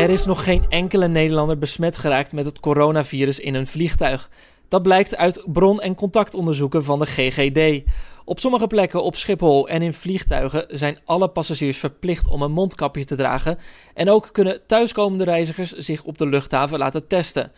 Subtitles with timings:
[0.00, 4.30] Er is nog geen enkele Nederlander besmet geraakt met het coronavirus in een vliegtuig.
[4.68, 7.90] Dat blijkt uit bron- en contactonderzoeken van de GGD.
[8.24, 13.04] Op sommige plekken op Schiphol en in vliegtuigen zijn alle passagiers verplicht om een mondkapje
[13.04, 13.58] te dragen.
[13.94, 17.52] En ook kunnen thuiskomende reizigers zich op de luchthaven laten testen.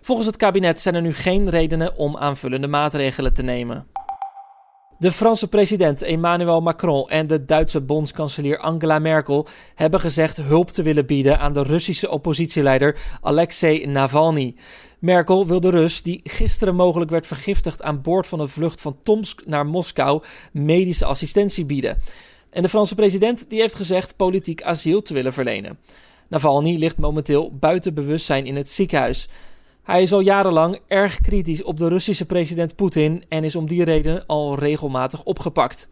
[0.00, 3.95] Volgens het kabinet zijn er nu geen redenen om aanvullende maatregelen te nemen.
[4.98, 10.82] De Franse president Emmanuel Macron en de Duitse bondskanselier Angela Merkel hebben gezegd hulp te
[10.82, 14.54] willen bieden aan de Russische oppositieleider Alexei Navalny.
[14.98, 18.98] Merkel wil de Rus, die gisteren mogelijk werd vergiftigd aan boord van een vlucht van
[19.02, 21.98] Tomsk naar Moskou, medische assistentie bieden.
[22.50, 25.78] En de Franse president die heeft gezegd politiek asiel te willen verlenen.
[26.28, 29.28] Navalny ligt momenteel buiten bewustzijn in het ziekenhuis.
[29.86, 33.84] Hij is al jarenlang erg kritisch op de Russische president Poetin en is om die
[33.84, 35.88] reden al regelmatig opgepakt.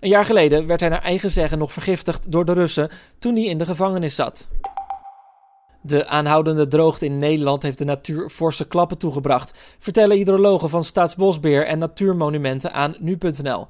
[0.00, 3.44] Een jaar geleden werd hij naar eigen zeggen nog vergiftigd door de Russen toen hij
[3.44, 4.48] in de gevangenis zat.
[5.82, 11.66] De aanhoudende droogte in Nederland heeft de natuur forse klappen toegebracht, vertellen hydrologen van Staatsbosbeheer
[11.66, 13.66] en Natuurmonumenten aan nu.nl.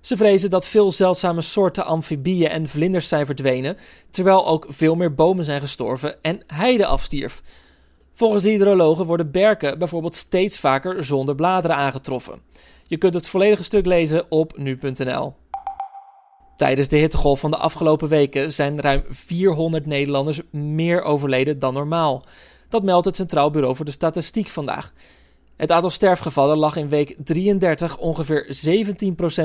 [0.00, 3.76] Ze vrezen dat veel zeldzame soorten amfibieën en vlinders zijn verdwenen,
[4.10, 7.42] terwijl ook veel meer bomen zijn gestorven en heide afstierf.
[8.20, 12.42] Volgens hydrologen worden berken bijvoorbeeld steeds vaker zonder bladeren aangetroffen.
[12.86, 15.34] Je kunt het volledige stuk lezen op nu.nl.
[16.56, 22.24] Tijdens de hittegolf van de afgelopen weken zijn ruim 400 Nederlanders meer overleden dan normaal.
[22.68, 24.92] Dat meldt het Centraal Bureau voor de Statistiek vandaag.
[25.56, 28.56] Het aantal sterfgevallen lag in week 33 ongeveer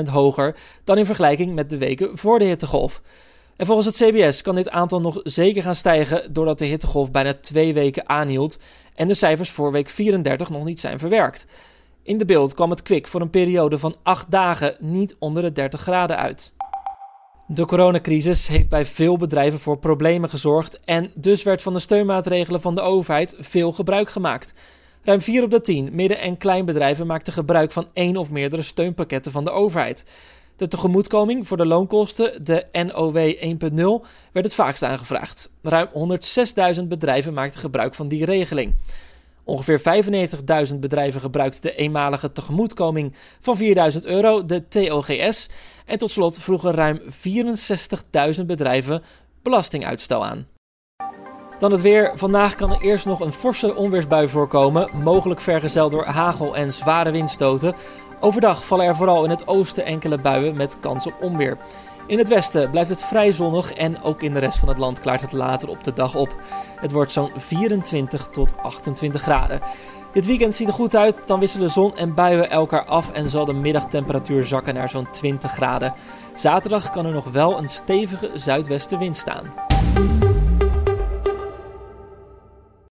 [0.08, 3.02] 17% hoger dan in vergelijking met de weken voor de hittegolf.
[3.56, 7.32] En volgens het CBS kan dit aantal nog zeker gaan stijgen doordat de hittegolf bijna
[7.32, 8.58] twee weken aanhield
[8.94, 11.46] en de cijfers voor week 34 nog niet zijn verwerkt.
[12.02, 15.52] In de beeld kwam het kwik voor een periode van 8 dagen niet onder de
[15.52, 16.54] 30 graden uit.
[17.46, 22.60] De coronacrisis heeft bij veel bedrijven voor problemen gezorgd en dus werd van de steunmaatregelen
[22.60, 24.54] van de overheid veel gebruik gemaakt.
[25.02, 29.32] Ruim 4 op de 10 midden- en kleinbedrijven maakten gebruik van één of meerdere steunpakketten
[29.32, 30.04] van de overheid.
[30.56, 35.50] De tegemoetkoming voor de loonkosten, de NOW 1.0, werd het vaakst aangevraagd.
[35.62, 35.88] Ruim
[36.80, 38.74] 106.000 bedrijven maakten gebruik van die regeling.
[39.44, 39.80] Ongeveer
[40.70, 45.48] 95.000 bedrijven gebruikten de eenmalige tegemoetkoming van 4.000 euro, de TOGS.
[45.86, 47.00] En tot slot vroegen ruim
[48.38, 49.02] 64.000 bedrijven
[49.42, 50.46] belastinguitstel aan.
[51.58, 52.12] Dan het weer.
[52.14, 57.10] Vandaag kan er eerst nog een forse onweersbui voorkomen, mogelijk vergezeld door hagel en zware
[57.10, 57.74] windstoten.
[58.26, 61.58] Overdag vallen er vooral in het oosten enkele buien met kans op onweer.
[62.06, 65.00] In het westen blijft het vrij zonnig en ook in de rest van het land
[65.00, 66.34] klaart het later op de dag op.
[66.80, 69.60] Het wordt zo'n 24 tot 28 graden.
[70.12, 73.44] Dit weekend ziet er goed uit, dan wisselen zon en buien elkaar af en zal
[73.44, 75.94] de middagtemperatuur zakken naar zo'n 20 graden.
[76.34, 79.65] Zaterdag kan er nog wel een stevige zuidwestenwind staan.